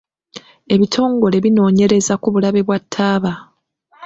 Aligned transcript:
Ebitongole 0.73 1.37
binoonyereza 1.43 2.13
ku 2.21 2.27
bulabe 2.33 2.61
bwa 2.67 2.77
taaba. 2.93 3.33